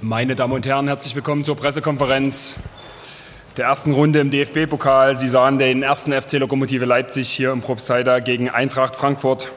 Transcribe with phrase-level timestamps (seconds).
[0.00, 2.54] Meine Damen und Herren, herzlich willkommen zur Pressekonferenz
[3.56, 5.16] der ersten Runde im DFB-Pokal.
[5.16, 9.50] Sie sahen den ersten FC Lokomotive Leipzig hier im Probstheida gegen Eintracht Frankfurt.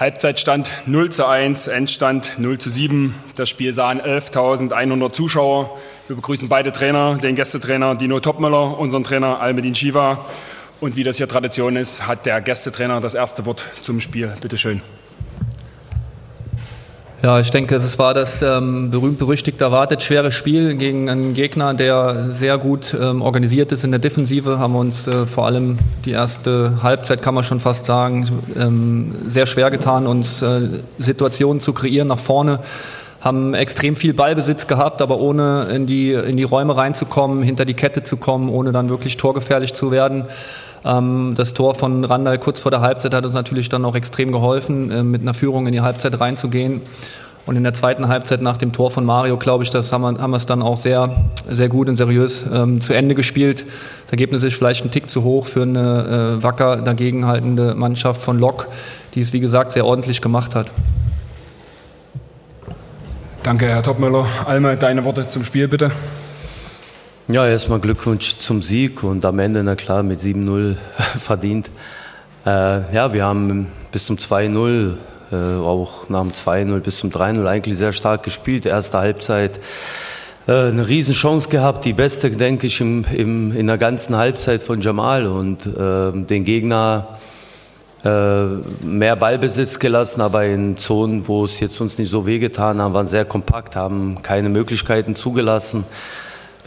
[0.00, 3.14] Halbzeitstand 0 zu 1, Endstand 0 zu 7.
[3.34, 5.78] Das Spiel sahen 11.100 Zuschauer.
[6.06, 10.24] Wir begrüßen beide Trainer, den Gästetrainer Dino Topmüller, unseren Trainer Almedin Shiva.
[10.80, 14.34] Und wie das hier Tradition ist, hat der Gästetrainer das erste Wort zum Spiel.
[14.40, 14.80] Bitte schön.
[17.24, 22.26] Ja, ich denke, es war das ähm, berühmt-berüchtigt erwartet schwere Spiel gegen einen Gegner, der
[22.28, 24.58] sehr gut ähm, organisiert ist in der Defensive.
[24.58, 28.28] Haben wir uns äh, vor allem die erste Halbzeit, kann man schon fast sagen,
[28.60, 30.68] ähm, sehr schwer getan, uns äh,
[30.98, 32.58] Situationen zu kreieren nach vorne.
[33.22, 37.72] Haben extrem viel Ballbesitz gehabt, aber ohne in die, in die Räume reinzukommen, hinter die
[37.72, 40.24] Kette zu kommen, ohne dann wirklich torgefährlich zu werden.
[40.84, 44.32] Ähm, das Tor von Randall kurz vor der Halbzeit hat uns natürlich dann auch extrem
[44.32, 46.82] geholfen, äh, mit einer Führung in die Halbzeit reinzugehen.
[47.46, 50.18] Und in der zweiten Halbzeit nach dem Tor von Mario, glaube ich, das haben wir,
[50.18, 53.66] haben wir es dann auch sehr, sehr gut und seriös ähm, zu Ende gespielt.
[54.04, 58.38] Das Ergebnis ist vielleicht ein Tick zu hoch für eine äh, wacker dagegenhaltende Mannschaft von
[58.38, 58.68] Lok,
[59.14, 60.70] die es, wie gesagt, sehr ordentlich gemacht hat.
[63.42, 64.26] Danke, Herr Topmüller.
[64.46, 65.90] Alme, deine Worte zum Spiel, bitte.
[67.26, 70.76] Ja, erstmal Glückwunsch zum Sieg und am Ende, na klar, mit 7-0
[71.22, 71.70] verdient.
[72.44, 74.92] Äh, ja, wir haben bis zum 2-0,
[75.32, 78.66] äh, auch nach dem 2-0 bis zum 3-0 eigentlich sehr stark gespielt.
[78.66, 79.58] Erste Halbzeit
[80.46, 84.82] äh, eine Riesenchance gehabt, die beste, denke ich, im, im, in der ganzen Halbzeit von
[84.82, 87.16] Jamal und äh, den Gegner
[88.04, 88.44] äh,
[88.84, 93.06] mehr Ballbesitz gelassen, aber in Zonen, wo es jetzt uns nicht so wehgetan haben, waren
[93.06, 95.86] sehr kompakt, haben keine Möglichkeiten zugelassen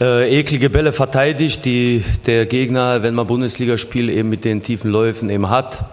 [0.00, 4.90] äh, eklige Bälle verteidigt, die der Gegner, wenn man Bundesliga spielt, eben mit den tiefen
[4.90, 5.84] Läufen eben hat.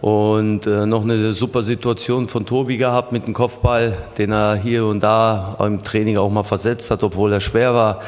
[0.00, 4.84] Und äh, noch eine super Situation von Tobi gehabt mit dem Kopfball, den er hier
[4.84, 8.00] und da im Training auch mal versetzt hat, obwohl er schwer war.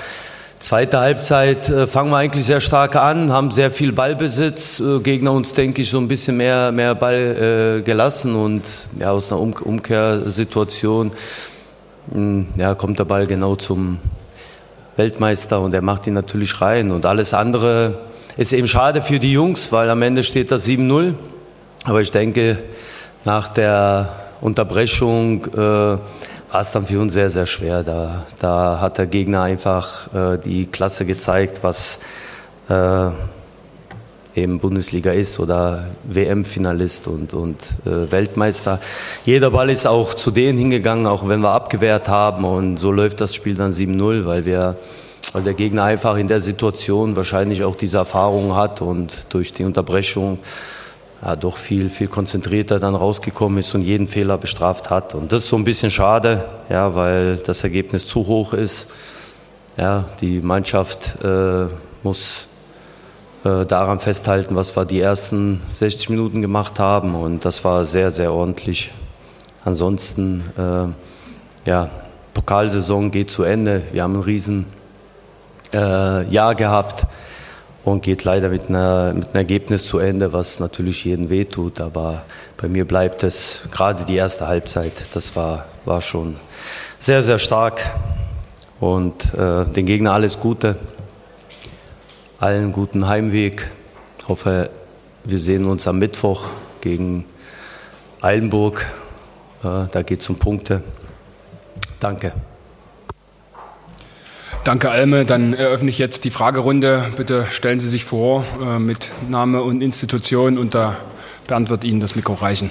[0.61, 4.81] Zweite Halbzeit äh, fangen wir eigentlich sehr stark an, haben sehr viel Ballbesitz.
[4.81, 8.63] Äh, Gegner uns, denke ich, so ein bisschen mehr, mehr Ball äh, gelassen und
[8.99, 11.13] ja, aus einer um Umkehrsituation
[12.09, 13.99] mh, hm, ja, kommt der Ball genau zum,
[14.99, 16.91] Weltmeister und er macht ihn natürlich rein.
[16.91, 17.99] Und alles andere
[18.37, 21.15] ist eben schade für die Jungs, weil am Ende steht das 7-0.
[21.85, 22.59] Aber ich denke,
[23.25, 24.09] nach der
[24.41, 26.01] Unterbrechung äh, war
[26.61, 27.83] es dann für uns sehr, sehr schwer.
[27.83, 32.01] Da, da hat der Gegner einfach äh, die Klasse gezeigt, was
[32.69, 33.11] äh,
[34.39, 38.81] eben Bundesliga ist oder WM-Finalist und, und äh, Weltmeister.
[39.25, 42.45] Jeder Ball ist auch zu denen hingegangen, auch wenn wir abgewehrt haben.
[42.45, 44.47] Und so läuft das Spiel dann 7-0, weil
[45.33, 49.65] weil der Gegner einfach in der Situation wahrscheinlich auch diese Erfahrung hat und durch die
[49.65, 50.39] Unterbrechung
[51.23, 55.15] ja, doch viel, viel konzentrierter dann rausgekommen ist und jeden Fehler bestraft hat.
[55.15, 58.89] Und das ist so ein bisschen schade, ja, weil das Ergebnis zu hoch ist.
[59.77, 61.67] Ja, die Mannschaft äh,
[62.03, 62.49] muss
[63.49, 67.15] äh, daran festhalten, was wir die ersten 60 Minuten gemacht haben.
[67.15, 68.91] Und das war sehr, sehr ordentlich.
[69.65, 71.89] Ansonsten, äh, ja,
[72.35, 73.83] Pokalsaison geht zu Ende.
[73.93, 74.67] Wir haben ein riesen
[75.73, 77.07] äh, Jahr gehabt
[77.85, 81.81] und geht leider mit, einer, mit einem Ergebnis zu Ende, was natürlich jeden wehtut.
[81.81, 82.25] Aber
[82.59, 85.07] bei mir bleibt es gerade die erste Halbzeit.
[85.15, 86.37] Das war, war schon
[86.99, 87.81] sehr, sehr stark.
[88.79, 90.77] Und äh, den Gegner alles Gute
[92.41, 93.71] allen guten Heimweg.
[94.19, 94.71] Ich hoffe,
[95.25, 96.49] wir sehen uns am Mittwoch
[96.81, 97.25] gegen
[98.21, 98.87] Eilenburg.
[99.63, 100.83] Da geht es um Punkte.
[101.99, 102.33] Danke.
[104.63, 105.25] Danke, Alme.
[105.25, 107.07] Dann eröffne ich jetzt die Fragerunde.
[107.17, 110.77] Bitte stellen Sie sich vor äh, mit Name und Institution und
[111.47, 112.71] Bernd wird Ihnen das Mikro reichen.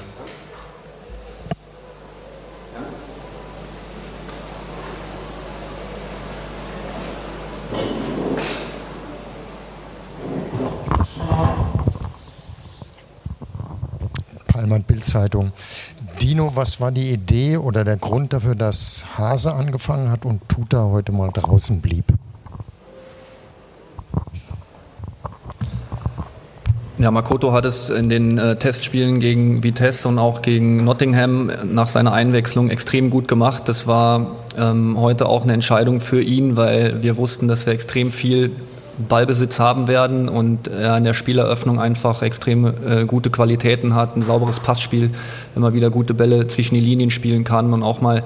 [14.88, 15.52] Bildzeitung.
[16.22, 20.84] Dino, was war die Idee oder der Grund dafür, dass Hase angefangen hat und Tuta
[20.86, 22.06] heute mal draußen blieb?
[27.00, 31.90] Ja, Makoto hat es in den äh, Testspielen gegen Vitesse und auch gegen Nottingham nach
[31.90, 33.70] seiner Einwechslung extrem gut gemacht.
[33.70, 38.12] Das war ähm, heute auch eine Entscheidung für ihn, weil wir wussten, dass wir extrem
[38.12, 38.52] viel
[38.98, 44.22] Ballbesitz haben werden und er in der Spieleröffnung einfach extrem äh, gute Qualitäten hat, ein
[44.22, 45.12] sauberes Passspiel,
[45.56, 48.24] immer wieder gute Bälle zwischen die Linien spielen kann und auch mal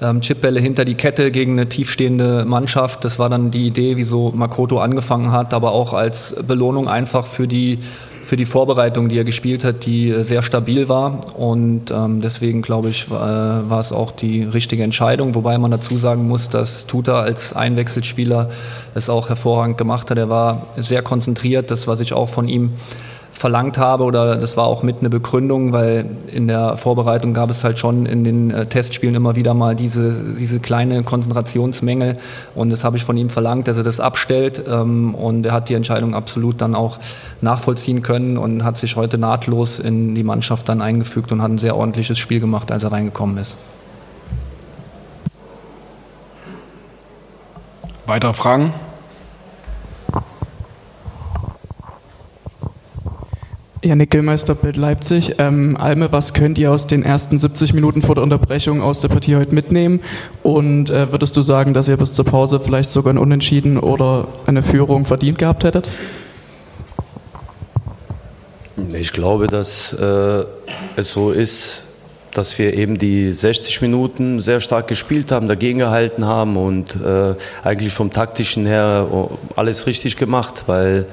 [0.00, 3.04] ähm, Chipbälle hinter die Kette gegen eine tiefstehende Mannschaft.
[3.04, 7.48] Das war dann die Idee, wieso Makoto angefangen hat, aber auch als Belohnung einfach für
[7.48, 7.78] die
[8.28, 11.34] für die Vorbereitung, die er gespielt hat, die äh, sehr stabil war.
[11.34, 15.34] Und ähm, deswegen, glaube ich, war, äh, war es auch die richtige Entscheidung.
[15.34, 18.50] Wobei man dazu sagen muss, dass Tuta als Einwechselspieler
[18.94, 20.18] es auch hervorragend gemacht hat.
[20.18, 22.72] Er war sehr konzentriert, das, was ich auch von ihm
[23.38, 27.62] verlangt habe oder das war auch mit eine Begründung, weil in der Vorbereitung gab es
[27.62, 32.18] halt schon in den äh, Testspielen immer wieder mal diese, diese kleine Konzentrationsmängel
[32.56, 35.68] und das habe ich von ihm verlangt, dass er das abstellt ähm, und er hat
[35.68, 36.98] die Entscheidung absolut dann auch
[37.40, 41.58] nachvollziehen können und hat sich heute nahtlos in die Mannschaft dann eingefügt und hat ein
[41.58, 43.56] sehr ordentliches Spiel gemacht, als er reingekommen ist.
[48.06, 48.74] Weitere Fragen?
[53.88, 55.36] Janik Gillmeister, Bild Leipzig.
[55.38, 59.08] Ähm, Alme, was könnt ihr aus den ersten 70 Minuten vor der Unterbrechung aus der
[59.08, 60.00] Partie heute mitnehmen?
[60.42, 64.28] Und äh, würdest du sagen, dass ihr bis zur Pause vielleicht sogar ein Unentschieden oder
[64.44, 65.88] eine Führung verdient gehabt hättet?
[68.92, 70.44] Ich glaube, dass äh,
[70.96, 71.84] es so ist,
[72.34, 77.34] dass wir eben die 60 Minuten sehr stark gespielt haben, dagegen gehalten haben und äh,
[77.64, 81.06] eigentlich vom taktischen her alles richtig gemacht, weil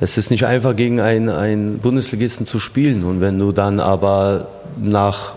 [0.00, 3.04] es ist nicht einfach gegen einen, einen Bundesligisten zu spielen.
[3.04, 4.48] Und wenn du dann aber
[4.78, 5.34] nach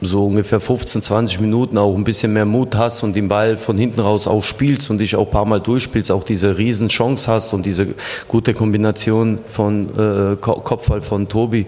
[0.00, 3.76] so ungefähr 15, 20 Minuten auch ein bisschen mehr Mut hast und den Ball von
[3.76, 7.52] hinten raus auch spielst und dich auch ein paar Mal durchspielst, auch diese Riesenchance hast
[7.52, 7.88] und diese
[8.26, 11.66] gute Kombination von äh, Kopfball von Tobi,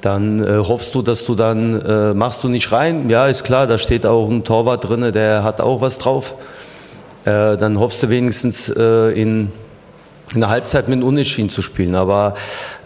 [0.00, 3.66] dann äh, hoffst du, dass du dann, äh, machst du nicht rein, ja ist klar,
[3.66, 6.34] da steht auch ein Torwart drin, der hat auch was drauf,
[7.24, 9.52] äh, dann hoffst du wenigstens äh, in
[10.32, 11.94] in der Halbzeit mit Unentschieden zu spielen.
[11.94, 12.34] Aber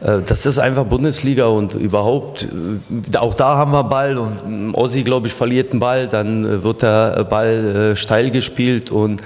[0.00, 2.48] äh, das ist einfach Bundesliga und überhaupt,
[3.12, 6.62] äh, auch da haben wir Ball und Ossi, glaube ich, verliert einen Ball, dann äh,
[6.64, 9.22] wird der Ball äh, steil gespielt und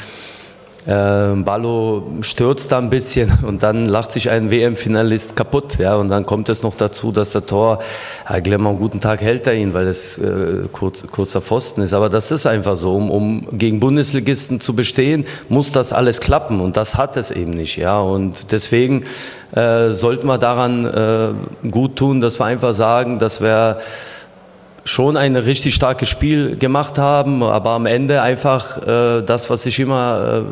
[0.87, 5.79] äh, Ballo stürzt da ein bisschen und dann lacht sich ein WM-Finalist kaputt.
[5.79, 7.79] Ja, und dann kommt es noch dazu, dass der Tor,
[8.29, 11.93] ja, Glemmer, einen guten Tag hält er ihn, weil es äh, kurz, kurzer Pfosten ist.
[11.93, 12.95] Aber das ist einfach so.
[12.95, 17.53] Um, um gegen Bundesligisten zu bestehen, muss das alles klappen und das hat es eben
[17.53, 17.77] nicht.
[17.77, 19.05] Ja, und deswegen
[19.53, 23.79] äh, sollten wir daran äh, gut tun, dass wir einfach sagen, dass wir
[24.85, 29.79] schon ein richtig starkes Spiel gemacht haben, aber am Ende einfach äh, das, was ich
[29.79, 30.45] immer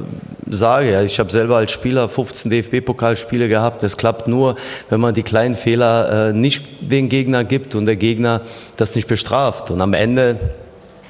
[0.49, 1.03] äh, sage.
[1.05, 3.83] Ich habe selber als Spieler 15 DFB-Pokalspiele gehabt.
[3.83, 4.55] Es klappt nur,
[4.89, 8.43] wenn man die kleinen Fehler äh, nicht den Gegner gibt und der Gegner
[8.77, 9.71] das nicht bestraft.
[9.71, 10.37] Und am Ende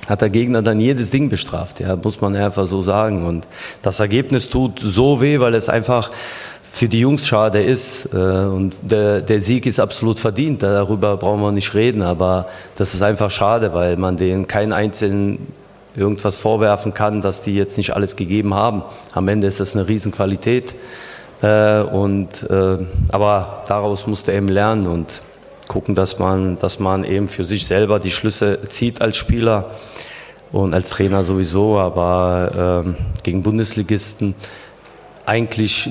[0.08, 1.80] hat der Gegner dann jedes Ding bestraft.
[1.80, 3.26] Ja, muss man einfach so sagen.
[3.26, 3.46] Und
[3.82, 6.10] das Ergebnis tut so weh, weil es einfach
[6.70, 8.06] für die Jungs schade ist.
[8.14, 12.94] Äh, und der, der, Sieg ist absolut verdient, darüber brauchen wir nicht reden, aber das
[12.94, 15.48] ist einfach schade, weil man denen keinen einzelnen
[15.96, 18.82] irgendwas vorwerfen kann, dass die jetzt nicht alles gegeben haben.
[19.12, 20.74] Am Ende ist das eine Riesenqualität.
[21.42, 22.78] Äh, und, äh,
[23.10, 25.22] aber daraus musste eben lernen und
[25.68, 29.70] gucken, dass man, dass man eben für sich selber die Schlüsse zieht als Spieler
[30.52, 34.34] und als Trainer sowieso, aber äh, gegen Bundesligisten
[35.30, 35.88] eigentlich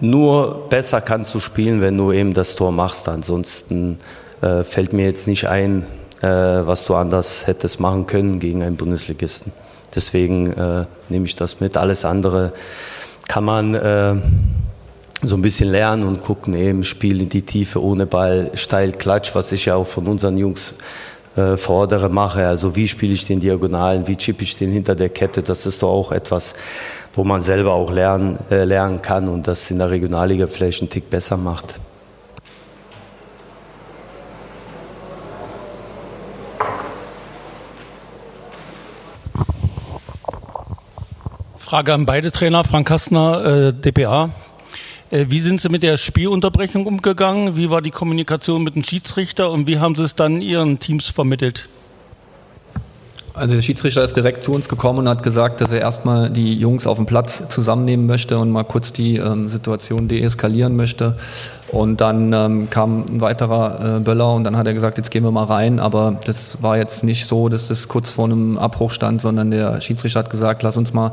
[0.00, 3.06] nur besser kannst du spielen, wenn du eben das Tor machst.
[3.06, 3.98] Ansonsten
[4.40, 5.84] äh, fällt mir jetzt nicht ein,
[6.22, 9.52] äh, was du anders hättest machen können gegen einen Bundesligisten.
[9.94, 11.76] Deswegen äh, nehme ich das mit.
[11.76, 12.54] Alles andere
[13.28, 14.14] kann man äh,
[15.20, 19.34] so ein bisschen lernen und gucken, eben Spiel in die Tiefe ohne Ball, steil, Klatsch,
[19.34, 20.76] was ich ja auch von unseren Jungs
[21.36, 22.46] äh, fordere, mache.
[22.46, 25.82] Also wie spiele ich den Diagonalen, wie chippe ich den hinter der Kette, das ist
[25.82, 26.54] doch auch etwas,
[27.14, 30.90] wo man selber auch lernen, äh, lernen kann und das in der Regionalliga vielleicht einen
[30.90, 31.76] Tick besser macht.
[41.56, 44.28] Frage an beide Trainer, Frank Kastner, äh, DPA.
[45.12, 47.54] Äh, wie sind Sie mit der Spielunterbrechung umgegangen?
[47.54, 51.08] Wie war die Kommunikation mit dem Schiedsrichter und wie haben Sie es dann Ihren Teams
[51.08, 51.68] vermittelt?
[53.34, 56.54] Also der Schiedsrichter ist direkt zu uns gekommen und hat gesagt, dass er erstmal die
[56.54, 61.16] Jungs auf dem Platz zusammennehmen möchte und mal kurz die ähm, Situation deeskalieren möchte.
[61.72, 65.24] Und dann ähm, kam ein weiterer äh, Böller und dann hat er gesagt, jetzt gehen
[65.24, 65.80] wir mal rein.
[65.80, 69.80] Aber das war jetzt nicht so, dass das kurz vor einem Abbruch stand, sondern der
[69.80, 71.12] Schiedsrichter hat gesagt, lass uns mal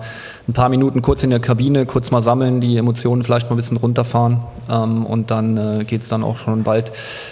[0.49, 3.57] ein paar Minuten kurz in der Kabine, kurz mal sammeln, die Emotionen vielleicht mal ein
[3.57, 4.41] bisschen runterfahren.
[4.69, 6.91] Ähm, und dann äh, geht es dann auch schon bald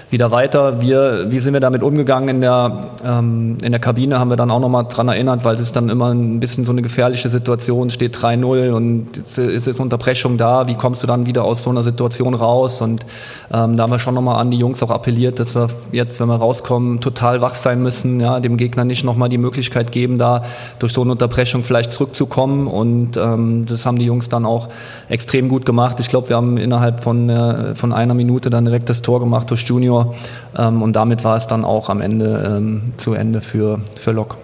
[0.09, 0.79] wieder weiter.
[0.79, 4.51] Wir, wie sind wir damit umgegangen in der, ähm, in der Kabine, haben wir dann
[4.51, 7.89] auch nochmal dran erinnert, weil es ist dann immer ein bisschen so eine gefährliche Situation,
[7.89, 10.69] steht 3-0 und jetzt ist jetzt Unterbrechung da.
[10.69, 12.81] Wie kommst du dann wieder aus so einer Situation raus?
[12.81, 13.05] Und
[13.53, 16.27] ähm, da haben wir schon nochmal an die Jungs auch appelliert, dass wir jetzt, wenn
[16.27, 20.43] wir rauskommen, total wach sein müssen, ja, dem Gegner nicht nochmal die Möglichkeit geben, da
[20.79, 22.67] durch so eine Unterbrechung vielleicht zurückzukommen.
[22.67, 24.69] Und ähm, das haben die Jungs dann auch
[25.09, 25.99] extrem gut gemacht.
[25.99, 29.49] Ich glaube, wir haben innerhalb von, äh, von einer Minute dann direkt das Tor gemacht
[29.49, 30.15] durch Junior.
[30.57, 34.37] Ähm, und damit war es dann auch am Ende ähm, zu Ende für, für Lok.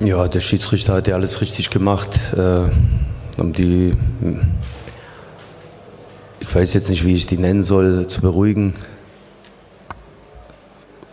[0.00, 2.18] Ja, der Schiedsrichter hat ja alles richtig gemacht.
[2.34, 2.62] Äh,
[3.42, 3.92] die,
[6.50, 8.74] ich weiß jetzt nicht, wie ich die nennen soll, zu beruhigen.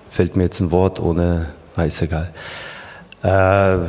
[0.10, 2.32] Fällt mir jetzt ein Wort ohne, na, ist egal.
[3.24, 3.27] Äh,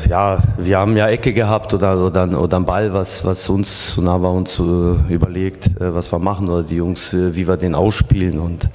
[0.08, 4.10] ja, wir haben ja Ecke gehabt oder, oder, oder einen Ball, was, was uns, und
[4.10, 4.62] haben wir uns äh,
[5.10, 8.68] überlegt, äh, was wir machen oder die Jungs, äh, wie wir den ausspielen und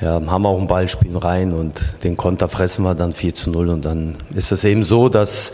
[0.00, 3.68] ja, haben auch ein Ballspiel rein und den Konter fressen wir dann 4 zu 0
[3.68, 5.52] und dann ist es eben so, dass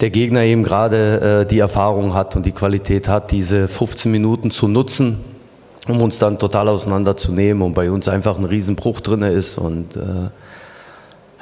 [0.00, 4.50] der Gegner eben gerade äh, die Erfahrung hat und die Qualität hat, diese 15 Minuten
[4.50, 5.18] zu nutzen,
[5.90, 9.58] um uns dann total auseinanderzunehmen und bei uns einfach ein Riesenbruch drin ist.
[9.58, 10.30] Und äh,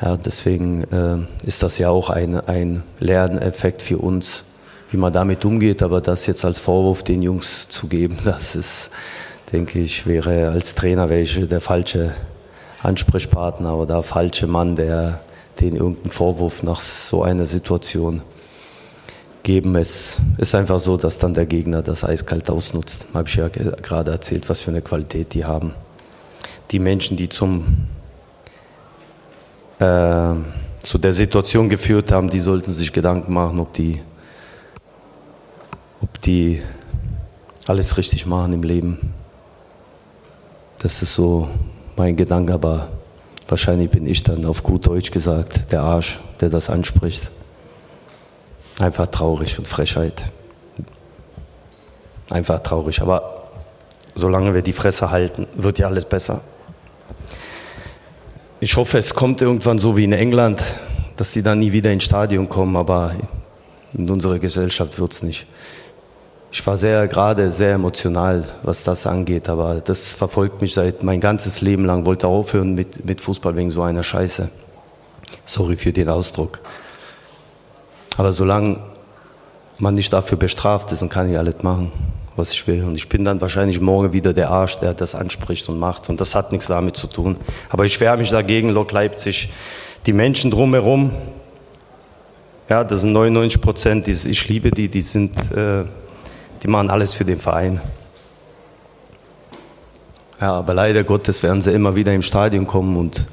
[0.01, 4.45] ja, deswegen äh, ist das ja auch ein, ein Lerneffekt für uns,
[4.91, 8.91] wie man damit umgeht, aber das jetzt als Vorwurf den Jungs zu geben, das ist,
[9.53, 12.13] denke ich, wäre als Trainer welche der falsche
[12.83, 15.21] Ansprechpartner oder falsche Mann, der
[15.61, 18.23] den irgendeinen Vorwurf nach so einer Situation
[19.49, 19.77] geben.
[19.77, 23.07] Es ist einfach so, dass dann der Gegner das eiskalt ausnutzt.
[23.15, 25.73] Habe ich ja gerade erzählt, was für eine Qualität die haben.
[26.71, 27.87] Die Menschen, die zum,
[29.79, 30.35] äh,
[30.81, 34.03] zu der Situation geführt haben, die sollten sich Gedanken machen, ob die,
[36.03, 36.61] ob die
[37.67, 39.15] alles richtig machen im Leben.
[40.81, 41.49] Das ist so
[41.97, 42.89] mein Gedanke, aber
[43.49, 47.31] wahrscheinlich bin ich dann auf gut Deutsch gesagt der Arsch, der das anspricht.
[48.79, 50.25] Einfach traurig und Frechheit.
[52.31, 53.49] Einfach traurig, aber
[54.15, 56.43] solange wir die Fresse halten, wird ja alles besser.
[58.61, 60.63] Ich hoffe, es kommt irgendwann so wie in England,
[61.17, 63.15] dass die dann nie wieder ins Stadion kommen, aber
[63.95, 65.47] in unserer Gesellschaft wird es nicht.
[66.51, 71.21] Ich war sehr gerade sehr emotional, was das angeht, aber das verfolgt mich seit mein
[71.21, 72.07] ganzes Leben lang.
[72.07, 74.49] Wollte aufhören mit, mit Fußball wegen so einer Scheiße.
[75.45, 76.61] Sorry für den Ausdruck.
[78.19, 78.81] Aber solange
[79.79, 81.91] man nicht dafür bestraft ist, dann kann ich alles machen,
[82.37, 82.85] was ich will.
[82.85, 86.11] Und ich bin dann wahrscheinlich morgen wieder der Arsch, der das anspricht und macht.
[86.11, 87.37] Und das hat nichts damit zu tun.
[87.71, 89.51] Aber ich wehre mich dagegen, Lok Leipzig.
[90.05, 91.13] Die Menschen drumherum,
[92.69, 95.35] ja, das sind 99 Prozent, ich liebe die, die sind...
[95.53, 95.85] Äh,
[96.63, 97.81] die machen alles für den Verein.
[100.41, 103.27] Ja, aber leider Gottes werden sie immer wieder im Stadion kommen und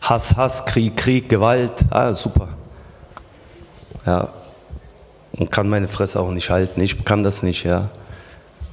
[0.00, 2.55] Hass, Hass, Krieg, Krieg, Gewalt, ah, super.
[4.06, 4.28] Ja,
[5.32, 6.80] und kann meine Fresse auch nicht halten.
[6.80, 7.88] Ich kann das nicht, ja.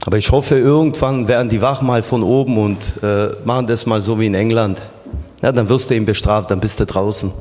[0.06, 4.02] Aber ich hoffe, irgendwann werden die wach mal von oben und äh, machen das mal
[4.02, 4.82] so wie in England.
[5.42, 7.32] Ja, dann wirst du eben bestraft, dann bist du draußen.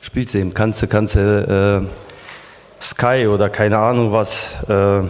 [0.00, 1.86] Spielst du eben, kannst du, kannst du
[2.80, 5.02] äh, Sky oder keine Ahnung was, äh,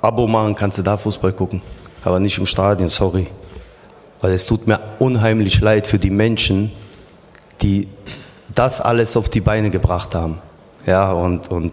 [0.00, 1.60] Abo machen, kannst du da Fußball gucken.
[2.04, 3.26] Aber nicht im Stadion, sorry.
[4.20, 6.70] Weil es tut mir unheimlich leid für die Menschen,
[7.60, 7.88] die
[8.54, 10.38] das alles auf die Beine gebracht haben.
[10.86, 11.72] Ja, und, und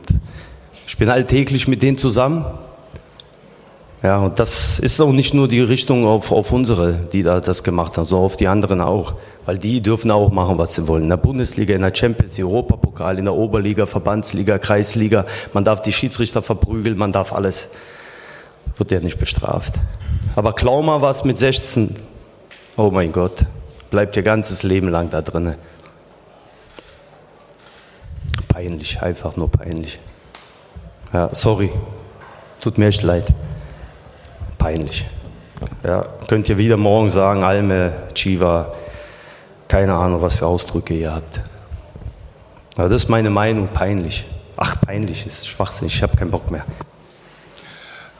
[0.88, 2.46] ich bin alltäglich mit denen zusammen
[4.04, 7.64] ja, und das ist auch nicht nur die Richtung auf, auf unsere, die da das
[7.64, 9.14] gemacht haben, sondern auf die anderen auch.
[9.46, 11.04] Weil die dürfen auch machen, was sie wollen.
[11.04, 15.26] In der Bundesliga, in der Champions, Europapokal, in der Oberliga, Verbandsliga, Kreisliga.
[15.54, 17.72] Man darf die Schiedsrichter verprügeln, man darf alles.
[18.78, 19.76] Wird ja nicht bestraft.
[20.36, 21.96] Aber klau mal was mit 16.
[22.76, 23.46] Oh mein Gott.
[23.90, 25.56] Bleibt ihr ganzes Leben lang da drinnen.
[28.54, 30.00] Peinlich, einfach nur peinlich.
[31.12, 31.72] Ja, sorry.
[32.62, 33.34] Tut mir echt leid
[34.64, 35.06] peinlich.
[35.84, 38.74] Ja, könnt ihr wieder morgen sagen, Alme, Chiva,
[39.68, 41.42] keine Ahnung, was für Ausdrücke ihr habt.
[42.78, 44.24] Aber das ist meine Meinung, peinlich.
[44.56, 46.64] Ach, peinlich ist schwachsinnig, ich habe keinen Bock mehr.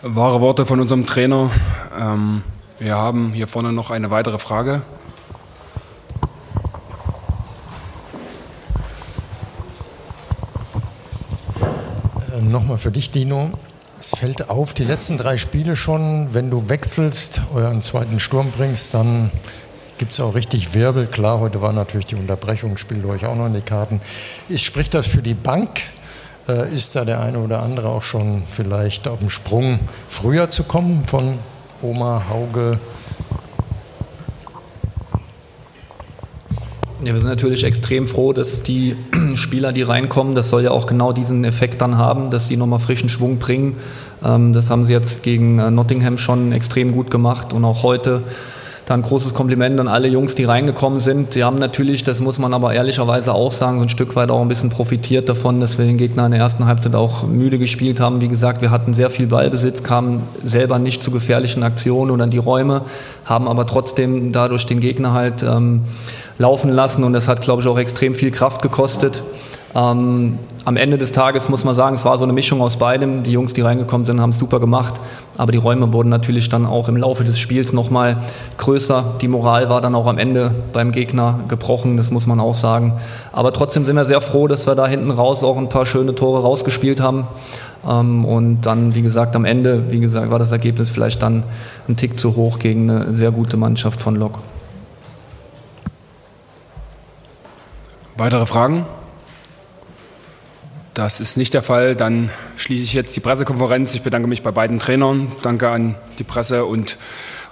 [0.02, 1.50] Wahre Worte von unserem Trainer.
[1.98, 2.44] Ähm,
[2.78, 4.82] wir haben hier vorne noch eine weitere Frage.
[12.34, 12.42] Äh,
[12.74, 13.52] Nochmal für dich, Dino.
[14.00, 18.96] Es fällt auf, die letzten drei Spiele schon, wenn du wechselst, euren zweiten Sturm bringst,
[18.96, 19.30] dann
[20.00, 21.06] gibt es auch richtig Wirbel.
[21.06, 24.02] Klar, heute war natürlich die Unterbrechung, spielt euch auch noch in die Karten.
[24.50, 25.82] Ich sprich das für die Bank.
[26.48, 30.64] Äh, ist da der eine oder andere auch schon vielleicht auf dem Sprung, früher zu
[30.64, 31.38] kommen von
[31.84, 32.80] Oma Hauge?
[37.04, 38.96] Ja, wir sind natürlich extrem froh, dass die
[39.38, 42.80] Spieler, die reinkommen, das soll ja auch genau diesen Effekt dann haben, dass sie nochmal
[42.80, 43.76] frischen Schwung bringen.
[44.24, 48.24] Ähm, das haben sie jetzt gegen äh, Nottingham schon extrem gut gemacht und auch heute
[48.86, 51.36] dann großes Kompliment an alle Jungs, die reingekommen sind.
[51.36, 54.42] Die haben natürlich, das muss man aber ehrlicherweise auch sagen, so ein Stück weit auch
[54.42, 58.00] ein bisschen profitiert davon, dass wir den Gegner in der ersten Halbzeit auch müde gespielt
[58.00, 58.22] haben.
[58.22, 62.30] Wie gesagt, wir hatten sehr viel Ballbesitz, kamen selber nicht zu gefährlichen Aktionen oder in
[62.30, 62.82] die Räume,
[63.26, 65.84] haben aber trotzdem dadurch den Gegner halt ähm,
[66.38, 69.22] laufen lassen und das hat, glaube ich, auch extrem viel Kraft gekostet.
[69.76, 73.24] Ähm, am Ende des Tages muss man sagen, es war so eine Mischung aus beidem.
[73.24, 74.94] Die Jungs, die reingekommen sind, haben es super gemacht,
[75.38, 78.18] aber die Räume wurden natürlich dann auch im Laufe des Spiels nochmal
[78.58, 79.16] größer.
[79.20, 82.94] Die Moral war dann auch am Ende beim Gegner gebrochen, das muss man auch sagen.
[83.32, 86.16] Aber trotzdem sind wir sehr froh, dass wir da hinten raus auch ein paar schöne
[86.16, 87.28] Tore rausgespielt haben.
[87.88, 91.44] Ähm, und dann, wie gesagt, am Ende, wie gesagt, war das Ergebnis vielleicht dann
[91.90, 94.40] ein Tick zu hoch gegen eine sehr gute Mannschaft von Lok.
[98.16, 98.86] Weitere Fragen?
[100.94, 101.96] Das ist nicht der Fall.
[101.96, 103.96] Dann schließe ich jetzt die Pressekonferenz.
[103.96, 105.32] Ich bedanke mich bei beiden Trainern.
[105.42, 106.98] Danke an die Presse und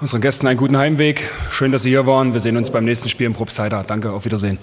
[0.01, 1.31] unseren Gästen einen guten Heimweg.
[1.49, 2.33] Schön, dass Sie hier waren.
[2.33, 3.83] Wir sehen uns beim nächsten Spiel im Probstheiter.
[3.87, 4.59] Danke, auf Wiedersehen.